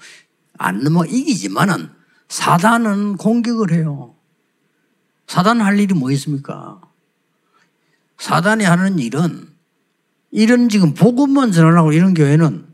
안 0.57 0.83
넘어 0.83 1.05
이기지만은 1.05 1.89
사단은 2.27 3.17
공격을 3.17 3.71
해요. 3.73 4.15
사단 5.27 5.61
할 5.61 5.79
일이 5.79 5.93
뭐 5.93 6.11
있습니까? 6.11 6.81
사단이 8.17 8.63
하는 8.63 8.99
일은 8.99 9.49
이런 10.31 10.69
지금 10.69 10.93
복음만 10.93 11.51
전하려고 11.51 11.91
이런 11.93 12.13
교회는 12.13 12.67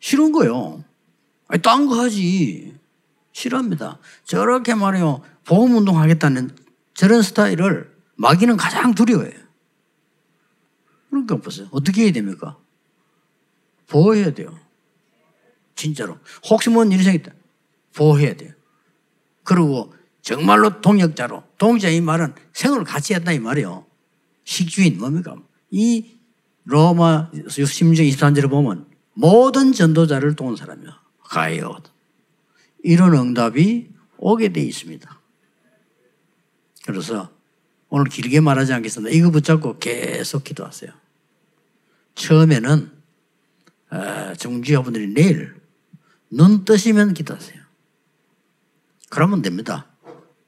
싫은 0.00 0.32
거예요. 0.32 0.84
아니, 1.48 1.60
딴 1.62 1.86
거 1.86 2.00
하지. 2.00 2.78
싫어합니다. 3.32 3.98
저렇게 4.24 4.74
말해요. 4.74 5.22
복음 5.44 5.76
운동 5.76 5.98
하겠다는 5.98 6.56
저런 6.94 7.22
스타일을 7.22 7.94
마귀는 8.16 8.56
가장 8.56 8.94
두려워해요. 8.94 9.38
그러니까 11.10 11.36
보세요. 11.36 11.68
어떻게 11.70 12.04
해야 12.04 12.12
됩니까? 12.12 12.56
보호해야 13.88 14.32
돼요. 14.32 14.56
진짜로. 15.80 16.18
혹시 16.48 16.68
뭔 16.68 16.92
일이 16.92 17.02
생겼다. 17.02 17.32
보호해야 17.94 18.34
돼요. 18.34 18.52
그리고 19.42 19.92
정말로 20.20 20.80
동역자로. 20.80 21.42
동역자 21.56 21.88
이 21.88 22.00
말은 22.00 22.34
생을 22.52 22.84
같이 22.84 23.14
했다 23.14 23.32
이 23.32 23.38
말이에요. 23.38 23.86
식주인 24.44 24.98
뭡니까? 24.98 25.36
이 25.70 26.18
로마 26.64 27.30
16장 27.30 28.08
23절을 28.10 28.50
보면 28.50 28.86
모든 29.14 29.72
전도자를 29.72 30.36
도운 30.36 30.56
사람이야. 30.56 31.00
가요. 31.24 31.78
이런 32.82 33.14
응답이 33.14 33.88
오게 34.18 34.52
돼 34.52 34.60
있습니다. 34.60 35.20
그래서 36.84 37.30
오늘 37.88 38.04
길게 38.06 38.40
말하지 38.40 38.72
않겠습니다. 38.74 39.14
이거 39.14 39.30
붙잡고 39.30 39.78
계속 39.78 40.44
기도하세요. 40.44 40.92
처음에는 42.14 42.90
어, 43.90 44.34
정주여분들이 44.36 45.08
내일 45.08 45.59
눈 46.30 46.64
뜨시면 46.64 47.14
기도하세요. 47.14 47.60
그러면 49.10 49.42
됩니다. 49.42 49.86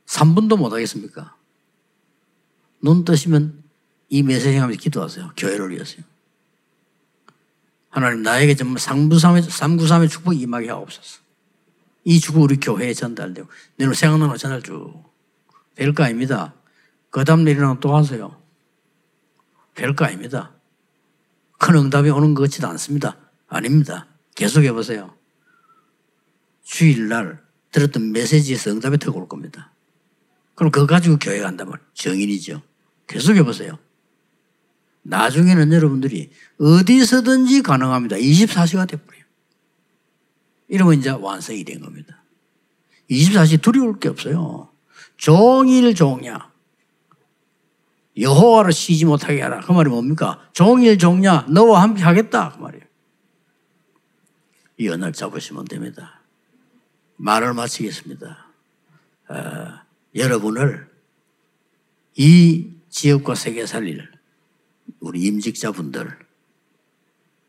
3분도 0.06 0.56
못 0.56 0.72
하겠습니까? 0.72 1.36
눈 2.80 3.04
뜨시면 3.04 3.62
이 4.08 4.22
메시지 4.22 4.56
하면서 4.56 4.80
기도하세요. 4.80 5.32
교회를 5.36 5.70
위해서요. 5.70 6.04
하나님 7.90 8.22
나에게 8.22 8.54
정말 8.54 8.78
상부삼의, 8.78 9.42
삼구삼의 9.42 10.08
축복이 10.08 10.38
임하게 10.38 10.70
하옵소서. 10.70 11.20
이 12.04 12.20
축복 12.20 12.42
우리 12.42 12.58
교회에 12.58 12.94
전달되고 12.94 13.48
내로 13.76 13.94
생각나는 13.94 14.36
전달 14.36 14.62
쭉. 14.62 15.04
별거 15.74 16.04
아닙니다. 16.04 16.54
그 17.10 17.24
다음 17.24 17.44
내일은 17.44 17.80
또 17.80 17.94
하세요. 17.96 18.40
별거 19.74 20.04
아닙니다. 20.04 20.52
큰 21.58 21.76
응답이 21.76 22.10
오는 22.10 22.34
것 22.34 22.42
같지도 22.42 22.68
않습니다. 22.68 23.16
아닙니다. 23.48 24.06
계속 24.34 24.62
해보세요. 24.64 25.14
주일날 26.82 27.40
들었던 27.70 28.10
메시지에서 28.10 28.72
응답이 28.72 28.98
더올 28.98 29.28
겁니다. 29.28 29.72
그럼 30.56 30.72
그거 30.72 30.84
가지고 30.84 31.16
교회 31.20 31.38
간다면 31.38 31.74
정인이죠. 31.94 32.60
계속 33.06 33.36
해보세요. 33.36 33.78
나중에는 35.02 35.72
여러분들이 35.72 36.32
어디서든지 36.58 37.62
가능합니다. 37.62 38.16
24시가 38.16 38.88
돼버려요. 38.88 39.22
이러면 40.66 40.98
이제 40.98 41.10
완성이 41.10 41.62
된 41.62 41.80
겁니다. 41.80 42.24
24시 43.08 43.62
두려울 43.62 44.00
게 44.00 44.08
없어요. 44.08 44.68
종일 45.16 45.94
종냐. 45.94 46.50
여호와로 48.18 48.72
쉬지 48.72 49.04
못하게 49.04 49.40
하라. 49.40 49.60
그 49.60 49.70
말이 49.70 49.88
뭡니까? 49.88 50.48
종일 50.52 50.98
종냐. 50.98 51.46
너와 51.48 51.82
함께 51.82 52.02
하겠다. 52.02 52.52
그 52.56 52.58
말이에요. 52.60 52.84
이 54.78 54.88
언을 54.88 55.12
잡으시면 55.12 55.66
됩니다. 55.66 56.21
말을 57.22 57.54
마치겠습니다. 57.54 58.46
어, 59.28 59.34
여러분을 60.12 60.90
이 62.16 62.72
지역과 62.90 63.36
세계 63.36 63.64
살릴 63.64 64.10
우리 64.98 65.22
임직자분들 65.22 66.18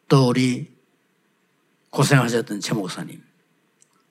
또 0.07 0.29
우리 0.29 0.71
고생하셨던 1.89 2.59
최 2.59 2.75
목사님, 2.75 3.23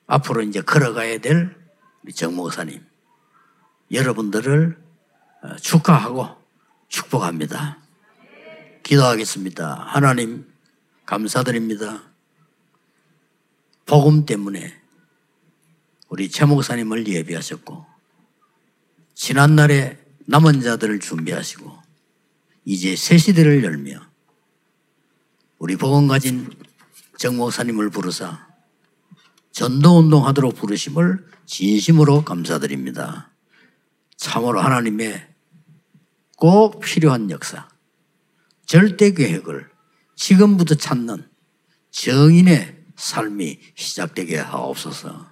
앞으로 0.08 0.42
이제 0.42 0.60
걸어가야 0.60 1.18
될 1.18 1.56
우리 2.02 2.12
정 2.12 2.34
목사님, 2.34 2.84
여러분들을 3.92 4.82
어, 5.42 5.56
축하하고 5.56 6.26
축복합니다. 6.88 7.78
기도하겠습니다. 8.82 9.74
하나님, 9.86 10.52
감사드립니다. 11.06 12.02
복음 13.86 14.26
때문에 14.26 14.81
우리 16.12 16.28
최 16.28 16.44
목사님을 16.44 17.08
예비하셨고, 17.08 17.86
지난날에 19.14 19.98
남은 20.26 20.60
자들을 20.60 21.00
준비하시고, 21.00 21.72
이제 22.66 22.94
새 22.96 23.16
시대를 23.16 23.64
열며, 23.64 23.98
우리 25.56 25.74
복음 25.76 26.08
가진 26.08 26.50
정 27.16 27.38
목사님을 27.38 27.88
부르사 27.88 28.46
전도 29.52 30.00
운동 30.00 30.26
하도록 30.26 30.54
부르심을 30.54 31.26
진심으로 31.46 32.24
감사드립니다. 32.24 33.30
참으로 34.18 34.60
하나님의 34.60 35.26
꼭 36.36 36.80
필요한 36.80 37.30
역사, 37.30 37.70
절대 38.66 39.12
계획을 39.12 39.70
지금부터 40.16 40.74
찾는 40.74 41.26
정인의 41.90 42.84
삶이 42.96 43.60
시작되게 43.76 44.36
하옵소서. 44.36 45.31